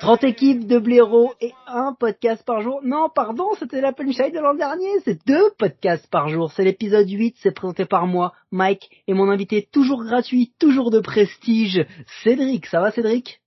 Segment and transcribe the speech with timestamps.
[0.00, 2.80] 30 équipes de blaireaux et un podcast par jour.
[2.82, 4.88] Non, pardon, c'était la punchline de l'an dernier.
[5.04, 6.52] C'est deux podcasts par jour.
[6.52, 11.00] C'est l'épisode 8, c'est présenté par moi, Mike, et mon invité toujours gratuit, toujours de
[11.00, 11.84] prestige,
[12.24, 12.66] Cédric.
[12.66, 13.40] Ça va Cédric?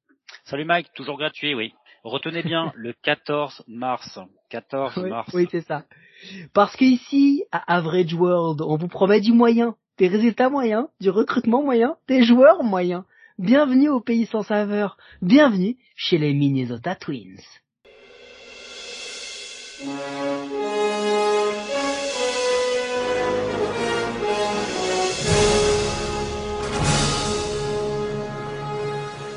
[0.45, 1.73] Salut Mike, toujours gratuit, oui.
[2.03, 4.20] Retenez bien le 14 mars.
[4.49, 5.30] 14 Oui, mars.
[5.33, 5.83] oui, c'est ça.
[6.53, 11.09] Parce que ici, à Average World, on vous promet du moyen, des résultats moyens, du
[11.09, 13.03] recrutement moyen, des joueurs moyens.
[13.38, 14.95] Bienvenue au pays sans saveur.
[15.21, 17.35] Bienvenue chez les Minnesota Twins.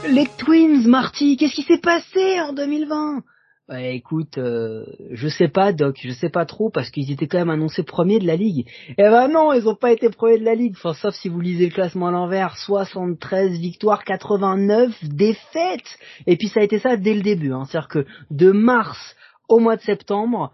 [0.08, 3.24] Les Twins, Marty, qu'est-ce qui s'est passé en 2020
[3.68, 7.36] bah écoute, euh, je sais pas Doc, je sais pas trop parce qu'ils étaient quand
[7.36, 8.66] même annoncés premiers de la ligue.
[8.88, 11.38] Eh ben non, ils ont pas été premiers de la ligue, enfin sauf si vous
[11.38, 15.98] lisez le classement à l'envers, 73 victoires, 89 défaites.
[16.26, 17.64] Et puis ça a été ça dès le début, hein.
[17.66, 19.14] c'est-à-dire que de mars
[19.50, 20.52] au mois de septembre,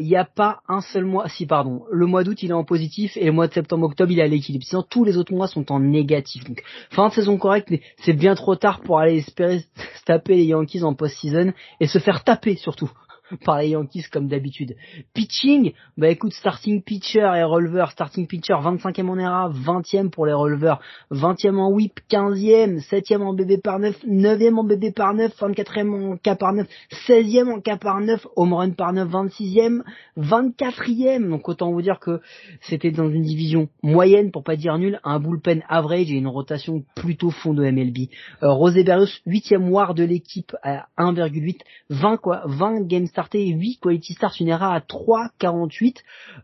[0.00, 2.64] il n'y a pas un seul mois, si pardon, le mois d'août il est en
[2.64, 4.64] positif et le mois de septembre-octobre il est à l'équilibre.
[4.64, 6.44] Sinon tous les autres mois sont en négatif.
[6.44, 9.60] Donc fin de saison correcte, mais c'est bien trop tard pour aller espérer
[9.96, 12.90] se taper les Yankees en post-season et se faire taper surtout
[13.44, 14.76] par les Yankees comme d'habitude.
[15.14, 20.32] Pitching, bah écoute, starting pitcher et releveur, starting pitcher 25e en ERA, 20e pour les
[20.32, 25.32] releveurs, 20e en whip, 15e, 7e en BB par 9, 9e en BB par 9,
[25.38, 26.66] 24e en K par 9,
[27.06, 29.82] 16e en K par 9, home run par 9, 26e,
[30.18, 31.28] 24e.
[31.28, 32.20] Donc autant vous dire que
[32.60, 36.84] c'était dans une division moyenne pour pas dire nulle, un bullpen average et une rotation
[36.94, 38.08] plutôt fond de MLB.
[38.42, 41.58] Euh, Rosé Berrios, 8e war de l'équipe à 1,8,
[41.90, 45.96] 20 quoi, 20 game startés, 8 quality starts, une ERA à 3,48,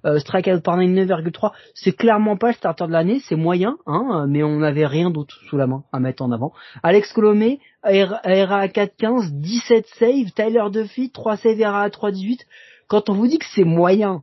[0.05, 1.53] euh, strikeout par 9, 9,3.
[1.75, 5.39] C'est clairement pas le starter de l'année, c'est moyen, hein, mais on n'avait rien d'autre
[5.49, 6.53] sous la main à mettre en avant.
[6.83, 12.41] Alex Colomé, ERA à 4,15, 17 saves, Tyler Duffy, 3 saves, ERA à 3,18.
[12.89, 14.23] Quand on vous dit que c'est moyen,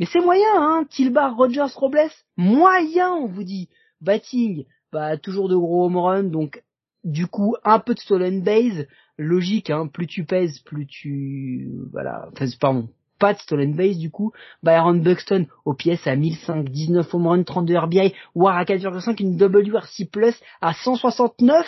[0.00, 3.68] mais c'est moyen, hein, Tilbar, Rogers, Robles, moyen, on vous dit.
[4.00, 6.64] Batting, bah toujours de gros home run, donc
[7.04, 12.28] du coup un peu de stolen base, logique, hein, plus tu pèses, plus tu voilà,
[12.32, 14.32] enfin, pardon, pas de stolen base du coup.
[14.62, 19.36] Byron Buxton au pièce à 1005, 19 home run, 32 RBI, War à 4,5, une
[19.40, 21.66] WRC plus à 169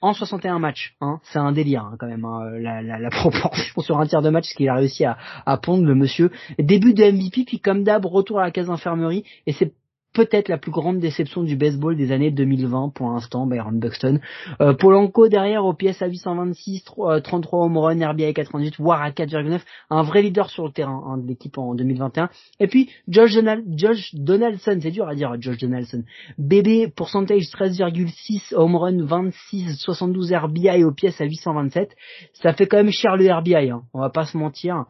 [0.00, 0.96] en 61 matchs.
[1.00, 1.20] Hein.
[1.24, 4.30] C'est un délire hein, quand même, hein, la, la, la proportion sur un tiers de
[4.30, 6.30] match, ce qu'il a réussi à, à pondre le monsieur.
[6.58, 9.72] Début de MVP, puis comme d'hab, retour à la case infirmerie, et c'est
[10.14, 14.20] peut-être la plus grande déception du baseball des années 2020 pour l'instant, Byron Buxton.
[14.60, 19.10] Euh, Polanco derrière au PS à 826, 3, 33 home run, RBI 98, War à
[19.10, 19.60] 4,9,
[19.90, 22.30] un vrai leader sur le terrain hein, de l'équipe en 2021.
[22.60, 26.04] Et puis Josh, Donald, Josh Donaldson, c'est dur à dire Josh Donaldson.
[26.38, 31.90] BB pourcentage 13,6, home run 26, 72 RBI au pièce à 827.
[32.34, 34.84] Ça fait quand même cher le RBI, hein, on va pas se mentir.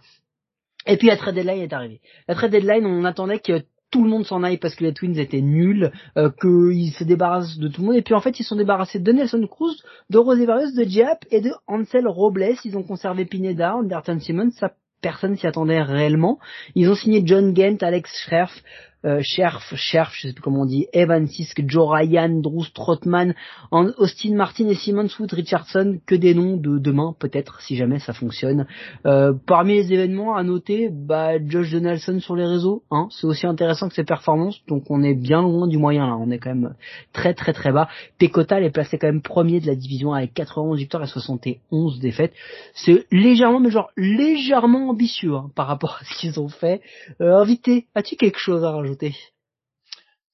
[0.86, 2.00] Et puis la trade deadline est arrivée.
[2.28, 5.16] La trade deadline, on attendait que tout le monde s'en aille parce que les Twins
[5.16, 7.96] étaient nuls, euh, qu'ils se débarrassent de tout le monde.
[7.96, 9.76] Et puis en fait, ils sont débarrassés de Nelson Cruz,
[10.10, 12.56] de Rosé de Giap et de Ansel Robles.
[12.64, 14.50] Ils ont conservé Pineda, Anderton Simmons.
[14.50, 16.40] Ça, personne s'y attendait réellement.
[16.74, 18.50] Ils ont signé John Gent, Alex Scherf,
[19.04, 23.34] euh, Scherf, Scherf, je sais plus comment on dit, Evan Sisk, Joe Ryan, Drew Trotman,
[23.70, 28.12] Austin Martin et Simon Wood Richardson, que des noms de demain peut-être si jamais ça
[28.12, 28.66] fonctionne.
[29.06, 33.46] Euh, parmi les événements à noter, bah Josh Donaldson sur les réseaux, hein, c'est aussi
[33.46, 36.54] intéressant que ses performances, donc on est bien loin du moyen là, on est quand
[36.54, 36.74] même
[37.12, 37.88] très très très bas.
[38.18, 42.32] Pecota est placé quand même premier de la division avec 91 victoires et 71 défaites.
[42.74, 46.80] C'est légèrement, mais genre légèrement ambitieux hein, par rapport à ce qu'ils ont fait.
[47.20, 48.93] Euh, invité, as-tu quelque chose à rajouter?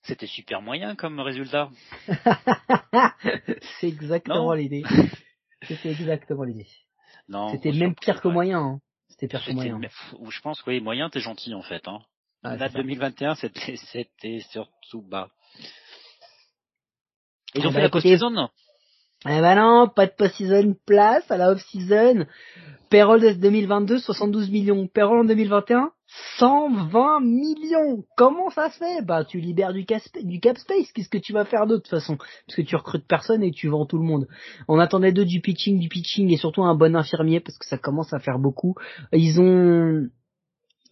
[0.03, 1.71] C'était super moyen comme résultat.
[3.81, 4.53] C'est exactement Non.
[4.53, 4.83] l'idée.
[5.63, 6.69] C'était exactement l'idée.
[7.29, 7.49] Non.
[7.51, 8.35] C'était même pire que ouais.
[8.35, 8.59] moyen.
[8.61, 8.81] hein.
[9.09, 9.81] C'était pire que moyen.
[10.19, 11.87] ou je pense que oui, moyen, t'es gentil en fait.
[11.87, 12.01] Hein.
[12.43, 12.69] Ah, ça.
[12.71, 15.29] 2021, c'était c'était surtout bas.
[17.55, 18.49] Ils Ah ont bah, fait la écoutez, post-saison
[19.27, 22.27] Eh ben non, pas de post-season place à la off-season.
[22.89, 24.87] Payroll de 2022, 72 millions.
[24.87, 25.93] Payroll en 2021,
[26.39, 28.05] 120 millions.
[28.17, 29.03] Comment ça se fait?
[29.03, 30.01] Bah tu libères du, cap
[30.59, 30.93] space.
[30.93, 32.17] Qu'est-ce que tu vas faire d'autre de toute façon?
[32.17, 34.27] Parce que tu recrutes personne et tu vends tout le monde.
[34.69, 37.79] On attendait d'eux du pitching, du pitching et surtout un bon infirmier parce que ça
[37.79, 38.75] commence à faire beaucoup.
[39.13, 40.09] Ils ont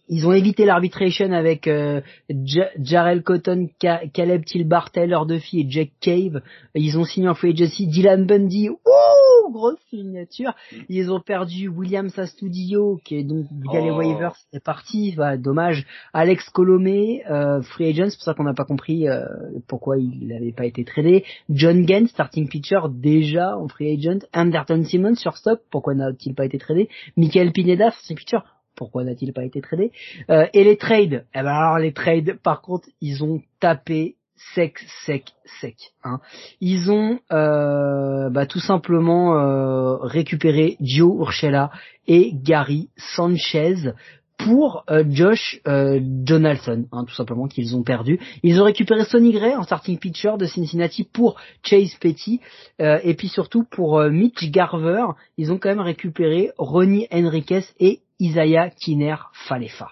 [0.09, 5.65] ils ont évité l'arbitration avec euh, Ja- Jarrell Cotton, Ca- Caleb Tilbar, Taylor Duffy et
[5.69, 6.41] Jack Cave.
[6.75, 8.69] Ils ont signé en free agency Dylan Bundy.
[8.69, 10.53] Ouh, grosse signature.
[10.89, 13.97] Ils ont perdu William Sastudio, qui est donc via les Oh.
[13.97, 15.13] waivers, c'est parti.
[15.15, 15.85] Bah, dommage.
[16.13, 19.25] Alex Colomé, euh, free agent, c'est pour ça qu'on n'a pas compris euh,
[19.67, 21.23] pourquoi il n'avait pas été tradé.
[21.49, 24.19] John Gant, starting pitcher, déjà en free agent.
[24.33, 26.89] Anderton Simmons, shortstop, pourquoi n'a-t-il pas été tradé?
[27.17, 28.39] Michael Pineda, starting pitcher,
[28.79, 29.91] pourquoi n'a-t-il pas été tradé
[30.31, 34.15] Euh, Et les trades Eh ben alors les trades, par contre, ils ont tapé
[34.55, 35.25] sec, sec,
[35.59, 35.75] sec.
[36.05, 36.21] Hein.
[36.61, 41.71] Ils ont euh, bah, tout simplement euh, récupéré Joe Urshela
[42.07, 43.91] et Gary Sanchez
[44.39, 48.19] pour euh, Josh euh, Donaldson, hein, tout simplement qu'ils ont perdu.
[48.41, 52.39] Ils ont récupéré Sonny Gray en starting pitcher de Cincinnati pour Chase Petty
[52.81, 55.05] euh, et puis surtout pour euh, Mitch Garver,
[55.37, 59.91] ils ont quand même récupéré Ronnie Henriquez et Isaiah Kiner Falefa.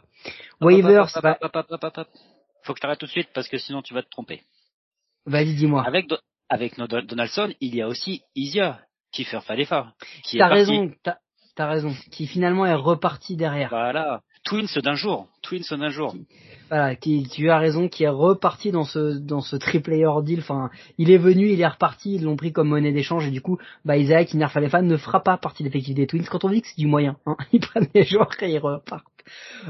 [0.62, 1.10] Waivers.
[2.64, 4.42] Faut que tu arrêtes tout de suite parce que sinon tu vas te tromper.
[5.26, 5.84] vas-y dis-moi.
[5.86, 6.18] Avec, Do-
[6.50, 8.80] avec no- Donaldson, il y a aussi Isia,
[9.12, 10.92] Kiefer Falefa, qui est T'as raison,
[11.56, 11.94] t'as raison.
[12.12, 13.70] Qui finalement est reparti derrière.
[13.70, 14.22] Voilà.
[14.48, 15.28] Twins d'un jour.
[15.42, 16.16] Twins d'un jour.
[16.70, 20.40] Voilà, tu as raison, qui est reparti dans ce dans ce triple deal.
[20.40, 23.42] Enfin, il est venu, il est reparti, ils l'ont pris comme monnaie d'échange et du
[23.42, 26.24] coup, bah Isaac Iner Falefa ne fera pas partie de l'effectif des Twins.
[26.32, 29.06] Quand on dit que c'est du moyen, hein, ils prennent les joueurs et ils repartent.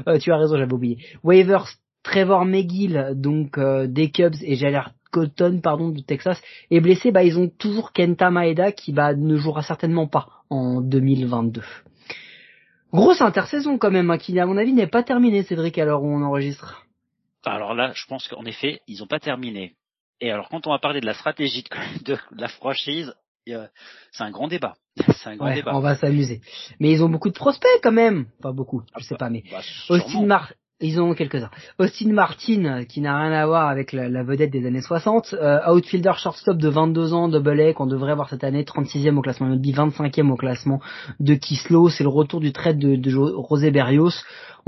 [0.06, 0.98] Euh, tu as raison, j'avais oublié.
[1.24, 1.66] Waivers,
[2.04, 6.40] Trevor McGill, donc euh, des Cubs et Jaler Cotton, pardon, du Texas,
[6.70, 7.10] est blessé.
[7.10, 11.62] Bah ils ont toujours Kenta Maeda qui bah ne jouera certainement pas en 2022.
[12.92, 16.02] Grosse intersaison quand même, hein, qui à mon avis n'est pas terminée, Cédric, à l'heure
[16.02, 16.86] où on enregistre.
[17.44, 19.74] Alors là, je pense qu'en effet, ils n'ont pas terminé.
[20.20, 21.64] Et alors, quand on va parler de la stratégie
[22.04, 23.12] de, de la franchise,
[23.46, 24.74] c'est un grand débat.
[25.16, 25.74] C'est un grand Ouais, débat.
[25.74, 26.40] on va s'amuser.
[26.80, 28.26] Mais ils ont beaucoup de prospects quand même.
[28.42, 30.26] Pas beaucoup, je sais pas, mais Bah, Austin.
[30.26, 31.50] Mar ils ont quelques-uns.
[31.78, 35.58] Austin Martin, euh, qui n'a rien à voir avec la, vedette des années 60, euh,
[35.72, 39.48] outfielder shortstop de 22 ans, double A, qu'on devrait avoir cette année, 36e au classement
[39.48, 40.80] MLB, 25e au classement
[41.18, 41.88] de Kislo.
[41.88, 44.12] C'est le retour du trade de, de Jo- José Berrios.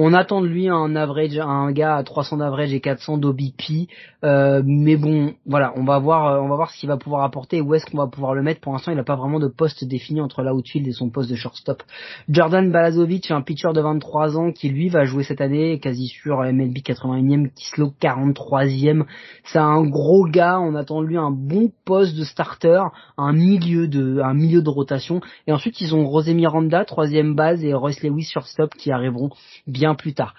[0.03, 3.89] On attend de lui un average, un gars à 300 d'average et 400 d'OBP.
[4.25, 7.23] Euh, mais bon, voilà, on va voir, euh, on va voir ce qu'il va pouvoir
[7.23, 8.61] apporter où est-ce qu'on va pouvoir le mettre.
[8.63, 11.35] Pour l'instant, il n'a pas vraiment de poste défini entre l'outfield et son poste de
[11.35, 11.83] shortstop.
[12.31, 16.39] Jordan Balazovic, un pitcher de 23 ans qui lui va jouer cette année, quasi sûr
[16.43, 19.05] MLB 81e, Kislo 43e.
[19.45, 22.83] C'est un gros gars, on attend de lui un bon poste de starter,
[23.17, 25.21] un milieu de, un milieu de rotation.
[25.47, 29.31] Et ensuite ils ont Rosé Miranda, troisième base, et Royce Lewis shortstop qui arriveront
[29.67, 30.35] bien plus tard.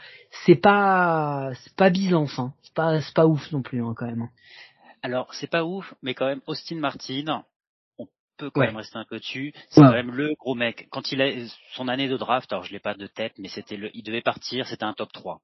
[0.46, 2.54] C'est pas, c'est pas hein.
[2.64, 4.22] C'est pas, c'est pas ouf non plus hein, quand même.
[4.24, 4.30] hein.
[5.04, 7.44] Alors, c'est pas ouf, mais quand même, Austin Martin,
[8.42, 8.68] peut quand Ouais.
[8.68, 9.54] même rester un peu dessus.
[9.70, 9.88] C'est Ouais.
[9.88, 10.88] quand même le gros mec.
[10.90, 11.32] Quand il a
[11.74, 14.22] son année de draft, alors je l'ai pas de tête, mais c'était le, il devait
[14.22, 15.42] partir, c'était un top 3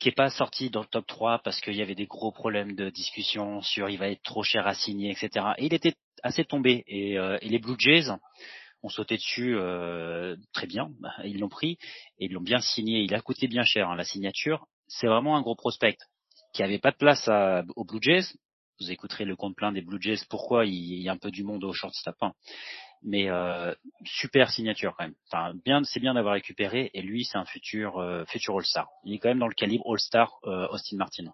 [0.00, 2.74] qui est pas sorti dans le top 3 parce qu'il y avait des gros problèmes
[2.74, 5.46] de discussion sur il va être trop cher à signer, etc.
[5.56, 6.82] Et il était assez tombé.
[6.88, 8.10] Et, euh, et les Blue Jays
[8.82, 10.90] ont sauté dessus euh, très bien.
[11.24, 11.78] Ils l'ont pris
[12.18, 13.00] et ils l'ont bien signé.
[13.02, 14.66] Il a coûté bien cher hein, la signature.
[14.88, 15.96] C'est vraiment un gros prospect
[16.52, 18.26] qui avait pas de place à, aux Blue Jays.
[18.80, 20.24] Vous écouterez le compte plein des Blue Jays.
[20.28, 22.16] Pourquoi il y a un peu du monde au shortstop.
[22.22, 22.32] hein.
[23.02, 23.74] Mais euh,
[24.04, 25.14] super signature quand même.
[25.30, 26.90] Enfin, bien, c'est bien d'avoir récupéré.
[26.94, 28.88] Et lui, c'est un futur euh, futur All-Star.
[29.04, 31.24] Il est quand même dans le calibre All-Star euh, Austin Martin.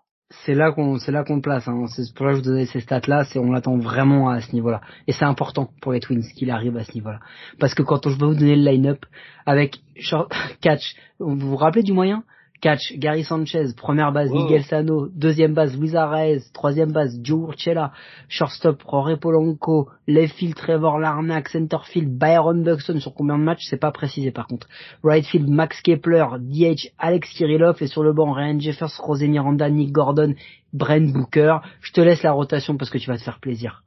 [0.45, 1.67] C'est là qu'on, c'est là qu'on le place.
[1.67, 1.87] Hein.
[1.89, 3.25] C'est pour ça que je vous donnais ces stats-là.
[3.25, 4.81] C'est on l'attend vraiment à ce niveau-là.
[5.07, 7.21] Et c'est important pour les Twins qu'il arrive à ce niveau-là.
[7.59, 9.05] Parce que quand je vais vous donner le line-up
[9.47, 12.25] avec short, catch, vous vous rappelez du moyen?
[12.61, 14.31] Catch, Gary Sanchez, première base.
[14.31, 17.93] Miguel Sano, deuxième base, Luis Arraez, troisième base, Joe Urchela,
[18.29, 23.81] shortstop, Roré Polanco, left field, Trevor Larnack, centerfield, Byron Buxton, sur combien de matchs, c'est
[23.81, 24.69] pas précisé par contre.
[25.03, 29.71] Right field, Max Kepler, DH, Alex Kirillov, et sur le banc, Ryan Jeffers, Rosé Miranda,
[29.71, 30.35] Nick Gordon,
[30.75, 31.59] Brent Booker.
[31.81, 33.85] Je te laisse la rotation parce que tu vas te faire plaisir.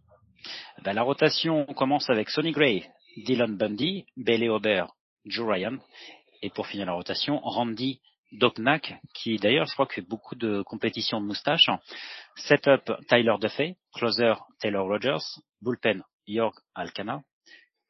[0.84, 2.86] Ben, la rotation commence avec Sonny Gray,
[3.18, 4.86] Dylan Bundy, Bailey Ober,
[5.26, 5.78] Joe Ryan.
[6.42, 8.02] Et pour finir la rotation, Randy
[8.34, 11.70] Doknak, qui d'ailleurs, je crois que fait beaucoup de compétitions de moustache.
[12.36, 13.76] Setup, Tyler Duffy.
[13.94, 15.24] Closer, Taylor Rogers.
[15.62, 17.22] Bullpen, York Alcana.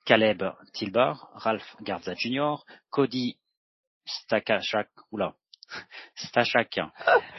[0.05, 1.29] Caleb Tilbar.
[1.35, 2.55] Ralph Garza Jr.
[2.89, 3.37] Cody
[4.05, 4.87] Stakashak.
[5.11, 5.33] Oula.
[6.15, 6.77] Stachak.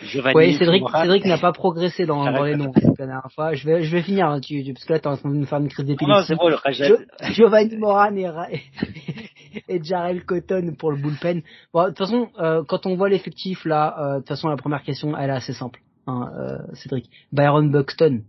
[0.02, 0.82] Giovanni Oui, Cédric.
[0.88, 3.54] Cédric n'a pas progressé dans, dans les noms la dernière fois.
[3.54, 5.34] Je vais, je vais finir, hein, tu, tu- parce que là, t'es en train de
[5.36, 6.26] nous faire une crise Non, non, d'épilepsie.
[6.28, 8.62] c'est bon, le Giovanni Moran et,
[9.68, 11.42] et Jarel Cotton pour le bullpen.
[11.72, 14.56] Bon, de toute façon, euh, quand on voit l'effectif là, euh, de toute façon, la
[14.56, 17.10] première question, elle est assez simple, hein, euh, Cédric.
[17.32, 18.22] Byron Buxton,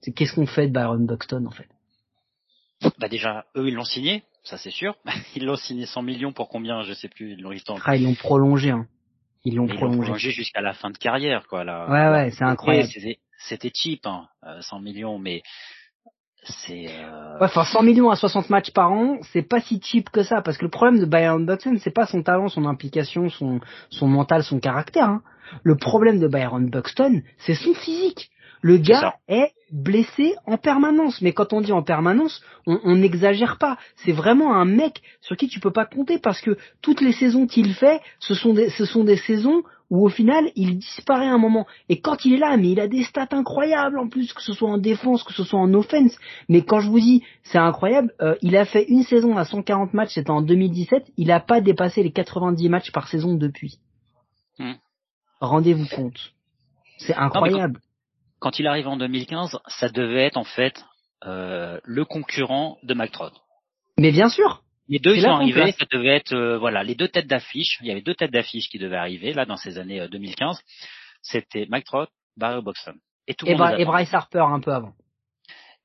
[0.00, 1.68] c'est qu'est-ce qu'on fait de Byron Buxton en fait?
[2.98, 4.96] Bah déjà, eux, ils l'ont signé, ça c'est sûr.
[5.36, 8.14] Ils l'ont signé 100 millions pour combien, je sais plus, ils l'ont ah, Ils l'ont
[8.14, 8.70] prolongé.
[8.70, 8.86] Hein.
[9.44, 9.98] Ils l'ont prolongé.
[9.98, 11.64] prolongé jusqu'à la fin de carrière, quoi.
[11.64, 11.88] Là.
[11.88, 12.88] Ouais, ouais, c'est incroyable.
[13.38, 15.42] C'était- cheap, hein, euh, 100 millions, mais
[16.44, 16.86] c'est.
[16.88, 20.42] euh, enfin 100 millions à 60 matchs par an, c'est pas si cheap que ça,
[20.42, 24.08] parce que le problème de Byron Buxton, c'est pas son talent, son implication, son, son
[24.08, 25.08] mental, son caractère.
[25.08, 25.22] hein.
[25.62, 28.30] Le problème de Byron Buxton, c'est son physique.
[28.62, 33.76] Le gars est blessé en permanence, mais quand on dit en permanence, on n'exagère pas.
[33.96, 37.46] C'est vraiment un mec sur qui tu peux pas compter parce que toutes les saisons
[37.48, 41.38] qu'il fait, ce sont des, ce sont des saisons où au final il disparaît un
[41.38, 41.66] moment.
[41.88, 44.52] Et quand il est là, mais il a des stats incroyables en plus, que ce
[44.52, 46.16] soit en défense, que ce soit en offense.
[46.48, 49.92] Mais quand je vous dis, c'est incroyable, euh, il a fait une saison à 140
[49.92, 53.80] matchs, c'était en 2017, il a pas dépassé les 90 matchs par saison depuis.
[54.58, 54.74] Hmm.
[55.40, 56.32] Rendez-vous compte.
[56.98, 57.80] C'est incroyable.
[58.42, 60.84] Quand il arrive en 2015, ça devait être en fait
[61.24, 63.32] euh, le concurrent de McTrod.
[63.98, 67.06] Mais bien sûr, Les deux ils sont arrivés, ça devait être euh, voilà les deux
[67.08, 67.78] têtes d'affiche.
[67.80, 70.60] Il y avait deux têtes d'affiche qui devaient arriver là dans ces années euh, 2015.
[71.22, 72.94] C'était McTrod, Barry Boxton.
[73.28, 73.84] Et tout le et, monde Bra- et.
[73.84, 74.92] Bryce Harper un peu avant.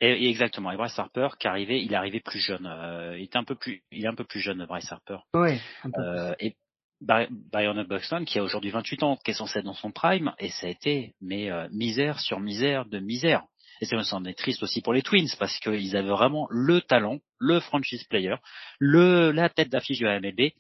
[0.02, 0.72] Et, et exactement.
[0.72, 2.66] Et Bryce Harper qui arrivait, il est arrivé plus jeune.
[2.66, 5.18] euh, il était un peu plus, il est un peu plus jeune Bryce Harper.
[5.36, 5.60] Ouais.
[5.84, 6.02] un peu.
[6.02, 6.56] Euh, et By-
[7.02, 10.50] Byron Buxton qui a aujourd'hui 28 ans, qui est censé être dans son prime, et
[10.50, 13.44] ça a été mais euh, misère sur misère de misère.
[13.82, 17.20] Et ça me semble triste aussi pour les Twins parce qu'ils avaient vraiment le talent,
[17.38, 18.36] le franchise player,
[18.80, 20.52] le la tête d'affiche de la MLB,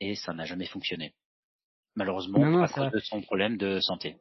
[0.00, 1.12] et ça n'a jamais fonctionné.
[1.94, 4.16] Malheureusement, Non, non, à c'est cause de son problème de santé.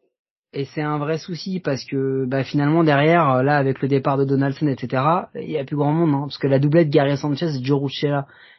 [0.53, 4.25] Et c'est un vrai souci parce que bah, finalement derrière, là avec le départ de
[4.25, 5.03] Donaldson, etc.,
[5.35, 7.79] il y a plus grand monde, hein, parce que la doublette Gary Sanchez et Joe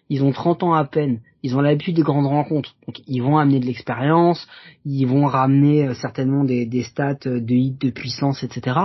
[0.08, 3.38] ils ont 30 ans à peine, ils ont l'habitude des grandes rencontres, donc ils vont
[3.38, 4.46] amener de l'expérience,
[4.84, 8.78] ils vont ramener euh, certainement des, des stats euh, de hit, de puissance, etc.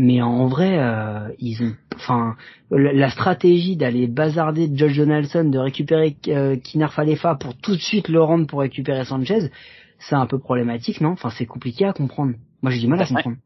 [0.00, 2.36] Mais en vrai, euh, ils ont, enfin,
[2.70, 7.80] la, la stratégie d'aller bazarder Josh Donaldson, de récupérer euh, Kinar Falefa pour tout de
[7.80, 9.50] suite le rendre pour récupérer Sanchez,
[9.98, 11.10] c'est un peu problématique, non?
[11.10, 12.34] Enfin, c'est compliqué à comprendre.
[12.62, 13.38] Moi, j'ai du mal à Bah, comprendre.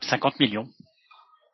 [0.00, 0.66] 50 millions.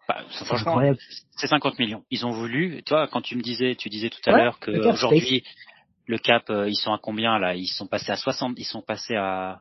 [0.09, 0.99] Bah, C'est franchement, incroyable.
[1.37, 2.05] c'est 50 millions.
[2.11, 4.71] Ils ont voulu, toi, quand tu me disais, tu disais tout à Ouais, l'heure que
[4.71, 5.43] le cap aujourd'hui,
[6.07, 7.55] le cap, euh, ils sont à combien là?
[7.57, 9.61] Ils sont passés à 60, ils sont passés à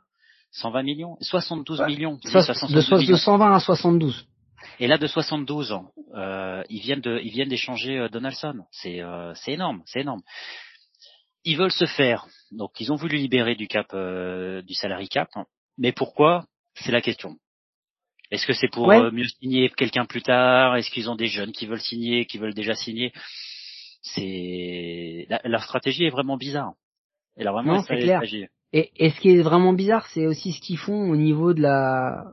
[0.52, 1.88] 120 millions, 72 Ouais.
[1.88, 2.20] millions.
[2.24, 3.18] De, 72 soix- de millions.
[3.18, 4.28] 120 à 72.
[4.80, 8.66] Et là, de 72 ans, euh, ils viennent de, ils viennent d'échanger euh, Donaldson.
[8.72, 10.22] C'est, euh, c'est énorme, c'est énorme.
[11.44, 15.30] Ils veulent se faire, donc ils ont voulu libérer du cap, euh, du salary cap.
[15.78, 16.46] Mais pourquoi?
[16.76, 17.36] C'est la question.
[18.32, 18.98] Est-ce que c'est pour Ouais.
[19.00, 20.76] euh, mieux signer quelqu'un plus tard?
[20.76, 23.12] Est-ce qu'ils ont des jeunes qui veulent signer, qui veulent déjà signer?
[24.02, 26.74] C'est la, leur stratégie est vraiment bizarre.
[27.38, 28.22] Elle a vraiment Non, c'est clair.
[28.74, 31.62] Et, et ce qui est vraiment bizarre, c'est aussi ce qu'ils font au niveau de
[31.62, 32.26] la,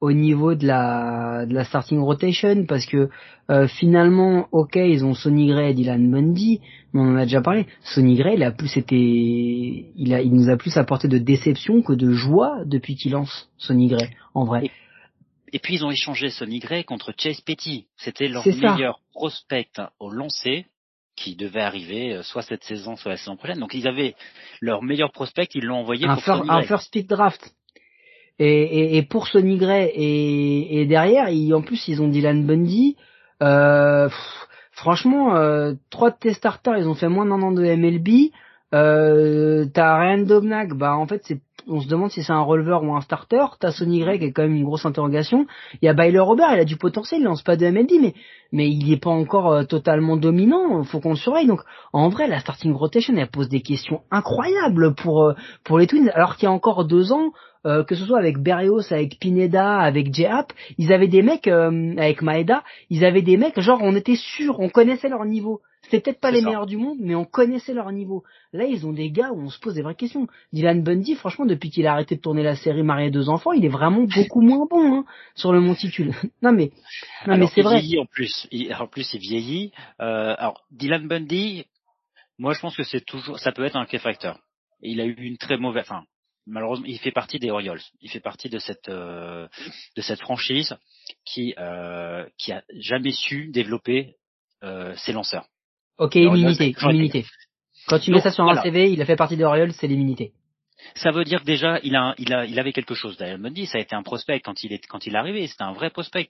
[0.00, 3.08] au niveau de la, de la starting rotation, parce que
[3.50, 6.60] euh, finalement, ok, ils ont Sonny Gray et Dylan Bundy,
[6.92, 7.66] mais on en a déjà parlé.
[7.82, 8.96] Sonny Gray, il a plus été,
[9.96, 13.50] il a, il nous a plus apporté de déception que de joie depuis qu'il lance
[13.58, 14.66] Sonny Gray, en vrai.
[14.66, 14.70] Et
[15.58, 17.86] puis ils ont échangé Sonny Gray contre Chase Petty.
[17.96, 18.74] C'était leur ça.
[18.74, 19.68] meilleur prospect
[20.00, 20.66] au lancer
[21.14, 23.58] qui devait arriver euh, soit cette saison, soit la saison prochaine.
[23.58, 24.14] Donc ils avaient
[24.60, 27.54] leur meilleur prospect, ils l'ont envoyé un, pour fir- Sonny un first pick draft.
[28.38, 32.46] Et, et, et pour Sonny Gray et, et derrière, ils, en plus ils ont Dylan
[32.46, 32.96] Bundy.
[33.42, 37.62] Euh, pff, franchement, euh, trois de tes starters, ils ont fait moins d'un an de
[37.62, 38.32] MLB.
[38.74, 42.82] Euh, t'as Ryan Dobnak, bah en fait c'est on se demande si c'est un releveur
[42.82, 43.44] ou un starter.
[43.60, 45.46] T'as Sonny Gray qui est quand même une grosse interrogation.
[45.80, 48.14] Il y a Byler Robert, il a du potentiel, il lance pas de MLB, mais
[48.50, 50.82] mais il est pas encore euh, totalement dominant.
[50.82, 51.46] Faut qu'on le surveille.
[51.46, 51.60] Donc
[51.92, 56.10] en vrai, la starting rotation, elle pose des questions incroyables pour euh, pour les Twins,
[56.14, 57.32] alors qu'il y a encore deux ans,
[57.64, 61.94] euh, que ce soit avec Berrios, avec Pineda, avec J-Hap, ils avaient des mecs, euh,
[61.96, 65.60] avec Maeda, ils avaient des mecs, genre on était sûr, on connaissait leur niveau.
[65.84, 66.46] C'était peut-être pas C'est les ça.
[66.46, 68.22] meilleurs du monde, mais on connaissait leur niveau.
[68.52, 70.26] Là, ils ont des gars où on se pose des vraies questions.
[70.52, 73.64] Dylan Bundy, franchement, depuis qu'il a arrêté de tourner la série Marié deux enfants, il
[73.64, 76.12] est vraiment beaucoup moins bon hein, sur le monticule.
[76.42, 76.70] non mais,
[77.26, 77.80] non mais Alors, c'est il vrai.
[77.80, 78.46] vieillit en plus.
[78.52, 79.72] Il- en plus, il vieillit.
[80.00, 81.64] Euh, alors, Dylan Bundy,
[82.38, 84.38] moi, je pense que c'est toujours, ça peut être un K-factor.
[84.82, 86.04] Il a eu une très mauvaise, enfin,
[86.46, 87.80] malheureusement, il fait partie des Orioles.
[88.00, 89.46] Il fait partie de cette, euh,
[89.96, 90.74] de cette franchise
[91.24, 94.14] qui, euh, qui a jamais su développer
[94.64, 95.46] euh, ses lanceurs.
[96.02, 97.24] Ok, immunité, immunité.
[97.86, 98.60] Quand tu mets Donc, ça sur voilà.
[98.60, 100.32] un CV, il a fait partie des Orioles, c'est l'immunité.
[100.96, 103.16] Ça veut dire que déjà, il a, il a, il avait quelque chose.
[103.16, 105.46] Dylan Bundy, ça a été un prospect quand il est, quand il est arrivé.
[105.46, 106.28] C'était un vrai prospect.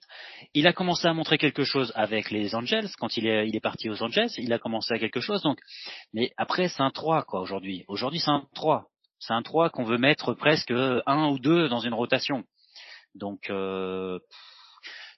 [0.53, 3.61] Il a commencé à montrer quelque chose avec les Angels quand il est, il est
[3.61, 4.29] parti aux Angels.
[4.37, 5.41] Il a commencé à quelque chose.
[5.41, 5.57] Donc,
[6.13, 7.83] mais après, c'est un 3 quoi aujourd'hui.
[7.87, 8.85] Aujourd'hui, c'est un 3.
[9.17, 12.43] C'est un 3 qu'on veut mettre presque un ou deux dans une rotation.
[13.15, 14.19] Donc, euh,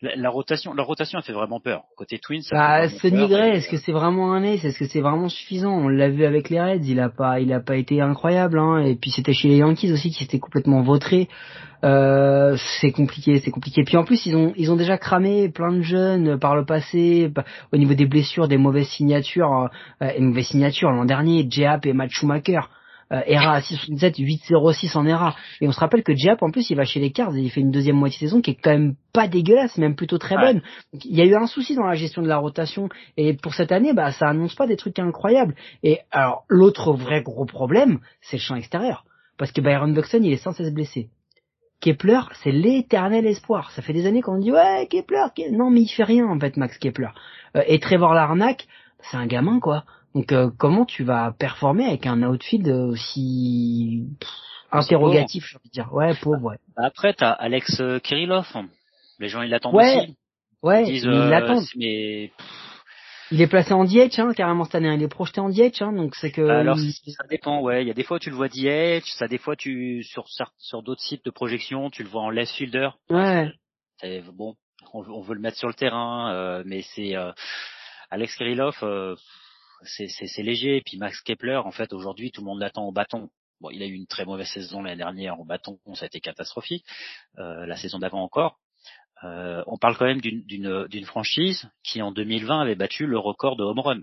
[0.06, 1.82] La, la rotation, la rotation a fait vraiment peur.
[1.98, 4.64] Côté Twins, ça Bah, Sonny Gray, est-ce que c'est vraiment un ace?
[4.64, 5.72] Est-ce que c'est vraiment suffisant?
[5.72, 8.84] On l'a vu avec les Reds, il a pas, il a pas été incroyable, hein.
[8.86, 11.28] Et puis c'était chez les Yankees aussi qui s'était complètement vautré.
[11.84, 13.84] Euh, c'est compliqué, c'est compliqué.
[13.84, 17.32] Puis en plus, ils ont, ils ont déjà cramé plein de jeunes par le passé,
[17.34, 17.44] bah,
[17.74, 19.70] au niveau des blessures, des mauvaises signatures,
[20.04, 22.62] euh, et mauvaises signatures l'an dernier, Jap et Matt Schumacher.
[23.14, 25.36] Euh, ERA à 6,67, 8,06 en ERA.
[25.62, 27.52] Et on se rappelle que Jap, en plus, il va chez les Cards et il
[27.52, 30.36] fait une deuxième moitié de saison qui est quand même pas dégueulasse, même plutôt très
[30.38, 30.62] bonne.
[30.92, 32.90] Donc, il y a eu un souci dans la gestion de la rotation.
[33.16, 35.54] Et pour cette année, bah, ça annonce pas des trucs incroyables.
[35.84, 39.06] Et alors, l'autre vrai gros problème, c'est le champ extérieur.
[39.38, 41.10] Parce que Byron Buxton, il est sans cesse blessé.
[41.82, 43.70] Kepler, c'est l'éternel espoir.
[43.72, 46.40] Ça fait des années qu'on dit ouais Kepler, Ke- non mais il fait rien en
[46.40, 47.10] fait Max Kepler.
[47.56, 48.66] Euh, et Trevor Larnac,
[49.02, 49.84] c'est un gamin quoi.
[50.16, 54.30] Donc euh, comment tu vas performer avec un outfield aussi pff,
[54.72, 55.94] interrogatif, envie de dire?
[55.94, 56.58] Ouais, pauvre, ouais.
[56.78, 58.48] Après, t'as Alex euh, Kirillov.
[59.20, 60.16] Les gens, ils l'attendent Ouais, aussi.
[60.64, 61.60] Ouais, Ils disent, euh, l'attend.
[61.76, 62.32] mais
[63.32, 64.94] Il est placé en DH, hein, carrément cette année.
[64.96, 66.42] Il est projeté en DH, hein, donc c'est que.
[66.42, 67.60] alors il- ça dépend.
[67.62, 70.82] Ouais, il y a des fois tu le vois DH, ça des fois tu sur
[70.82, 72.90] d'autres sites de projection, tu le vois en left fielder.
[73.10, 73.52] Ouais.
[74.00, 74.56] C'est bon,
[74.94, 77.32] on, veut- on veut le mettre sur le terrain, euh, mais c'est euh,
[78.12, 79.16] Alex Kirillov, euh,
[79.84, 80.78] c'est léger.
[80.78, 83.30] Et puis Max Kepler, en fait, aujourd'hui, tout le monde l'attend au bâton.
[83.62, 86.20] Bon, il a eu une très mauvaise saison l'année dernière au bâton, ça a été
[86.20, 86.86] catastrophique.
[87.38, 88.60] Euh, la saison d'avant encore.
[89.24, 93.64] Euh, on parle quand même d'une franchise qui en 2020 avait battu le record de
[93.64, 94.02] home run.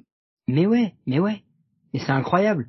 [0.48, 1.42] Mais ouais, mais ouais.
[1.92, 2.68] Et c'est incroyable.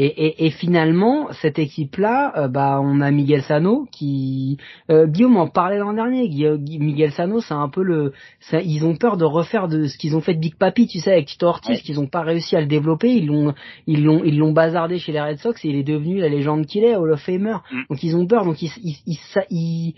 [0.00, 4.56] Et, et, et finalement, cette équipe-là, euh, bah, on a Miguel Sano qui,
[4.92, 6.28] euh, Guillaume en parlait l'an dernier.
[6.28, 9.98] Gui- Miguel Sano, c'est un peu le, ça- ils ont peur de refaire de ce
[9.98, 11.80] qu'ils ont fait de Big Papi, tu sais, avec Tito Ortiz, Ouais.
[11.82, 13.12] qu'ils ont pas réussi à le développer.
[13.12, 13.54] Ils l'ont,
[13.88, 16.66] ils l'ont, ils l'ont bazardé chez les Red Sox et il est devenu la légende
[16.66, 17.56] qu'il est, Hall of Famer.
[17.72, 17.80] Mm.
[17.90, 19.94] Donc ils ont peur, donc ils, ils, ils, s'a- ils-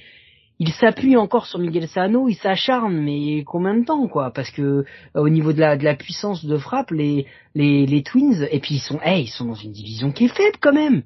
[0.61, 4.31] ils s'appuient encore sur Miguel Sano, ils s'acharnent, mais combien de temps, quoi?
[4.31, 8.03] Parce que euh, au niveau de la, de la puissance de frappe, les, les, les
[8.03, 10.75] Twins, et puis ils sont, hey, ils sont dans une division qui est faible quand
[10.75, 11.03] même.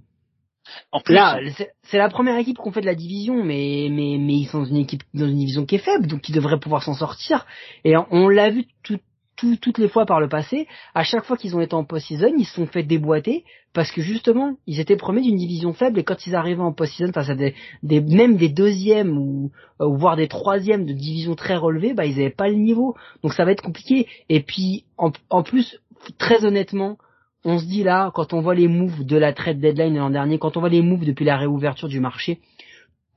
[0.90, 1.38] En plus, Là,
[1.82, 4.64] c'est la première équipe qu'on fait de la division, mais mais mais ils sont dans
[4.64, 7.46] une équipe dans une division qui est faible, donc ils devraient pouvoir s'en sortir.
[7.84, 8.98] Et on l'a vu tout,
[9.44, 10.66] tout- toutes les fois par le passé.
[10.94, 14.00] À chaque fois qu'ils ont été en post-season, ils se sont fait déboîter parce que
[14.02, 18.00] justement, ils étaient premiers d'une division faible et quand ils arrivaient en post-season des, des
[18.00, 22.30] même des deuxièmes ou, euh, voire des troisièmes de division très relevées, bah ils avaient
[22.30, 22.94] pas le niveau.
[23.22, 24.06] Donc ça va être compliqué.
[24.28, 25.80] Et puis en, en plus,
[26.18, 26.98] très honnêtement,
[27.44, 30.38] on se dit là, quand on voit les moves de la trade deadline l'an dernier,
[30.38, 32.40] quand on voit les moves depuis la réouverture du marché,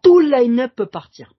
[0.03, 1.31] tout le line-up peut partir.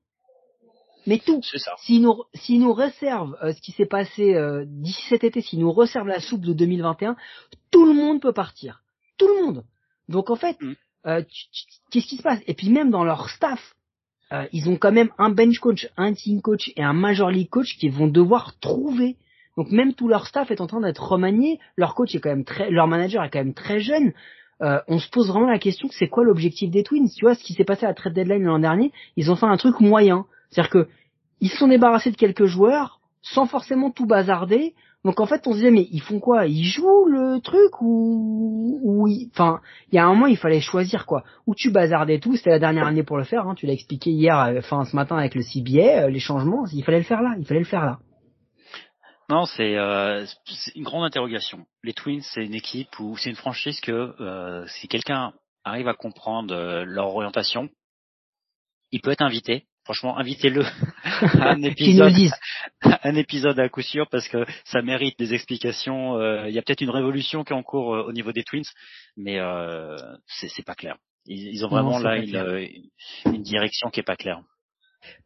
[1.09, 1.41] Mais tout.
[1.43, 1.73] c'est ça.
[1.79, 5.59] S'ils nous, s'ils nous réservent euh, ce qui s'est passé euh, d'ici cet été, s'ils
[5.61, 7.17] nous réservent la soupe de 2021,
[7.71, 8.83] tout le monde peut partir.
[9.19, 9.65] Tout le monde.
[10.09, 10.73] Donc en fait, Mm.
[11.07, 12.41] euh, tu- tu- qu'est-ce qui se passe?
[12.47, 13.75] Et puis même dans leur staff,
[14.33, 17.49] euh, ils ont quand même un bench coach, un team coach et un major league
[17.49, 19.17] coach qui vont devoir trouver.
[19.57, 21.59] Donc même tout leur staff est en train d'être remanié.
[21.77, 24.13] Leur coach est quand même très, leur manager est quand même très jeune.
[24.61, 27.09] Euh, on se pose vraiment la question, c'est quoi l'objectif des Twins?
[27.17, 29.47] Tu vois, ce qui s'est passé à la trade deadline l'an dernier, ils ont fait
[29.47, 30.27] un truc moyen.
[30.51, 30.89] C'est-à-dire que
[31.41, 34.75] ils se sont débarrassés de quelques joueurs sans forcément tout bazarder.
[35.05, 36.47] Donc en fait, on se disait mais ils font quoi?
[36.47, 41.07] Ils jouent le truc ou ou enfin, il y a un moment il fallait choisir
[41.07, 41.23] quoi.
[41.47, 43.47] Ou tu bazardais tout, c'était la dernière année pour le faire.
[43.47, 46.67] Hein, tu l'as expliqué hier, euh, enfin ce matin avec le CBA, euh, les changements,
[46.73, 47.99] il fallait le faire là, il fallait le faire là.
[49.29, 50.25] Non, c'est euh,
[50.75, 51.67] une grande interrogation.
[51.83, 55.95] Les Twins, c'est une équipe ou c'est une franchise que euh, si quelqu'un arrive à
[55.95, 57.69] comprendre euh, leur orientation,
[58.91, 59.67] il peut être invité.
[59.89, 60.65] Franchement, invitez-le
[61.41, 62.13] à un épisode,
[63.03, 66.15] un épisode à coup sûr parce que ça mérite des explications.
[66.19, 68.45] Euh, Il y a peut-être une révolution qui est en cours euh, au niveau des
[68.45, 68.69] Twins,
[69.17, 69.97] mais euh,
[70.27, 70.99] c'est pas clair.
[71.25, 72.67] Ils, ils ont vraiment là une, euh,
[73.25, 74.43] une direction qui est pas claire.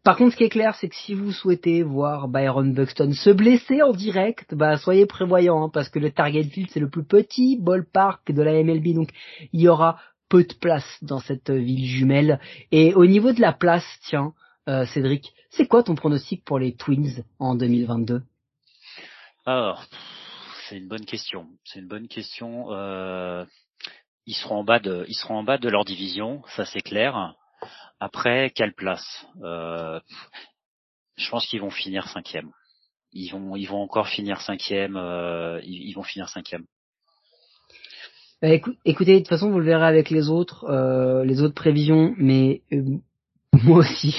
[0.05, 3.31] Par contre, ce qui est clair, c'est que si vous souhaitez voir Byron Buxton se
[3.31, 7.05] blesser en direct, bah soyez prévoyants, hein, parce que le Target Field c'est le plus
[7.05, 9.09] petit ballpark de la MLB, donc
[9.53, 9.99] il y aura
[10.29, 12.39] peu de place dans cette ville jumelle.
[12.71, 14.35] Et au niveau de la place, tiens,
[14.69, 18.23] euh, Cédric, c'est quoi ton pronostic pour les Twins en 2022
[19.45, 19.85] Alors,
[20.69, 21.47] c'est une bonne question.
[21.65, 22.73] C'est une bonne question.
[22.73, 23.45] Euh,
[24.27, 27.35] ils seront en bas de, ils seront en bas de leur division, ça c'est clair.
[28.01, 29.27] Après, quelle place?
[29.43, 30.01] Euh,
[31.17, 32.51] Je pense qu'ils vont finir cinquième.
[33.13, 34.97] Ils vont, ils vont encore finir cinquième.
[34.97, 36.65] Euh, ils, ils vont finir cinquième.
[38.41, 41.55] Bah, écou- écoutez, de toute façon, vous le verrez avec les autres, euh, les autres
[41.55, 42.99] prévisions, mais euh,
[43.65, 44.17] moi aussi,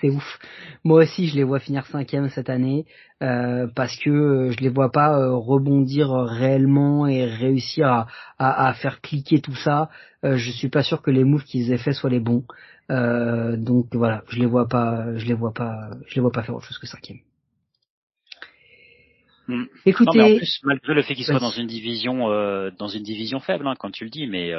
[0.00, 0.38] c'est ouf.
[0.82, 2.84] Moi aussi, je les vois finir cinquième cette année
[3.22, 8.06] euh, parce que euh, je les vois pas euh, rebondir réellement et réussir à,
[8.38, 9.90] à, à, faire cliquer tout ça.
[10.24, 12.44] Euh, je suis pas sûr que les moves qu'ils aient fait soient les bons.
[12.88, 16.56] donc voilà, je les vois pas, je les vois pas, je les vois pas faire
[16.56, 17.18] autre chose que cinquième.
[19.46, 19.64] Hmm.
[19.84, 22.28] Écoutez, non, mais en plus, malgré le fait qu'ils soient dans une division,
[22.78, 24.52] dans une division faible, hein, quand tu le dis, mais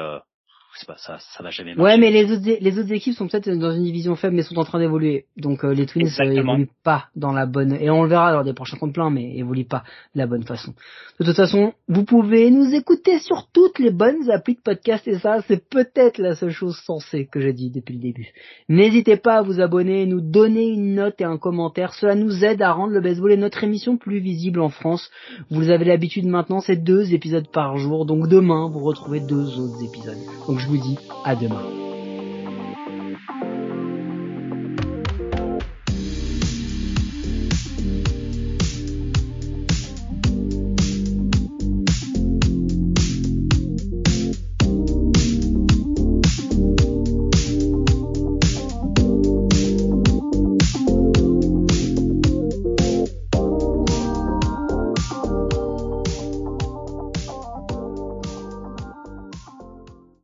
[0.84, 1.82] pas, ça, ça va jamais marcher.
[1.82, 4.58] Ouais, mais les autres, les autres équipes sont peut-être dans une division faible, mais sont
[4.58, 5.26] en train d'évoluer.
[5.36, 8.44] Donc euh, les Twins euh, évoluent pas dans la bonne, et on le verra lors
[8.44, 9.84] des prochains comptes pleins, mais évoluent pas
[10.14, 10.74] de la bonne façon.
[11.20, 15.18] De toute façon, vous pouvez nous écouter sur toutes les bonnes applis de podcast, et
[15.18, 18.32] ça, c'est peut-être la seule chose sensée que j'ai dit depuis le début.
[18.68, 21.94] N'hésitez pas à vous abonner, nous donner une note et un commentaire.
[21.94, 25.10] Cela nous aide à rendre le baseball et notre émission plus visible en France.
[25.50, 28.06] Vous avez l'habitude maintenant, c'est deux épisodes par jour.
[28.06, 30.18] Donc demain, vous retrouvez deux autres épisodes.
[30.48, 31.62] Donc je vous dis à demain.